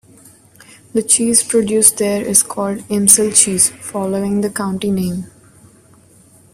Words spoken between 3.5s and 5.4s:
following the county name.